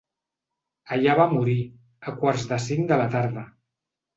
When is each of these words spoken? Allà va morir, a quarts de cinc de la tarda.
Allà 0.95 1.17
va 1.19 1.27
morir, 1.35 1.55
a 2.07 2.15
quarts 2.25 2.49
de 2.55 2.61
cinc 2.67 2.91
de 2.93 3.01
la 3.03 3.09
tarda. 3.17 3.45